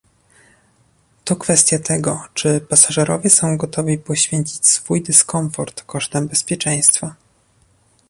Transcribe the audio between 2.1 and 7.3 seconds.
czy pasażerowie są gotowi poświęcić swój dyskomfort kosztem bezpieczeństwa